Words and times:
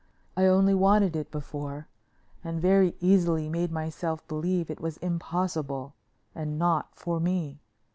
I 0.35 0.47
only 0.47 0.73
wanted 0.73 1.15
it 1.15 1.29
before, 1.29 1.87
and 2.43 2.59
very 2.59 2.95
easily 3.01 3.47
made 3.47 3.71
myself 3.71 4.27
believe 4.27 4.71
it 4.71 4.81
was 4.81 4.97
impossible, 4.97 5.93
and 6.33 6.57
not 6.57 6.95
for 6.95 7.19
me. 7.19 7.59